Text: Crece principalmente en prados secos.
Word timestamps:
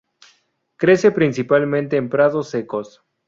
Crece 0.77 1.11
principalmente 1.11 1.95
en 1.95 2.09
prados 2.09 2.49
secos. 2.49 3.03